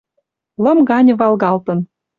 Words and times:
Лым 0.63 0.79
ганьы 0.89 1.13
валгалтын 1.19 1.79